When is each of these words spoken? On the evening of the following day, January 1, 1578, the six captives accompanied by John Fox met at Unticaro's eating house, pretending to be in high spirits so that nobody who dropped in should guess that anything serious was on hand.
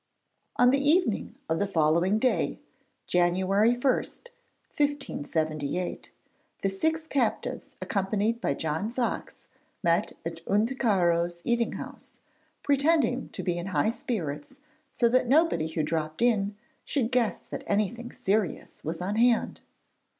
On 0.55 0.71
the 0.71 0.79
evening 0.81 1.35
of 1.47 1.59
the 1.59 1.67
following 1.67 2.17
day, 2.17 2.57
January 3.05 3.73
1, 3.73 3.79
1578, 3.83 6.11
the 6.63 6.69
six 6.69 7.05
captives 7.05 7.75
accompanied 7.79 8.41
by 8.41 8.55
John 8.55 8.91
Fox 8.91 9.47
met 9.83 10.13
at 10.25 10.43
Unticaro's 10.47 11.43
eating 11.45 11.73
house, 11.73 12.19
pretending 12.63 13.29
to 13.29 13.43
be 13.43 13.59
in 13.59 13.67
high 13.67 13.91
spirits 13.91 14.57
so 14.91 15.07
that 15.07 15.27
nobody 15.27 15.67
who 15.67 15.83
dropped 15.83 16.23
in 16.23 16.55
should 16.83 17.11
guess 17.11 17.39
that 17.43 17.61
anything 17.67 18.11
serious 18.11 18.83
was 18.83 19.01
on 19.01 19.17
hand. 19.17 19.61